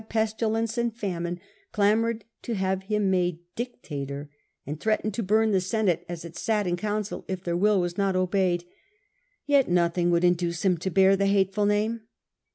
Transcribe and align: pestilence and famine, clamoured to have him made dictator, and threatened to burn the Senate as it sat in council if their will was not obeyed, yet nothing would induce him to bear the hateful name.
pestilence 0.09 0.79
and 0.79 0.95
famine, 0.97 1.39
clamoured 1.71 2.23
to 2.41 2.55
have 2.55 2.81
him 2.89 3.11
made 3.11 3.37
dictator, 3.55 4.31
and 4.65 4.79
threatened 4.79 5.13
to 5.13 5.21
burn 5.21 5.51
the 5.51 5.61
Senate 5.61 6.03
as 6.09 6.25
it 6.25 6.35
sat 6.35 6.65
in 6.65 6.75
council 6.75 7.23
if 7.27 7.43
their 7.43 7.55
will 7.55 7.79
was 7.79 7.99
not 7.99 8.15
obeyed, 8.15 8.63
yet 9.45 9.69
nothing 9.69 10.09
would 10.09 10.23
induce 10.23 10.65
him 10.65 10.75
to 10.79 10.89
bear 10.89 11.15
the 11.15 11.27
hateful 11.27 11.67
name. 11.67 12.01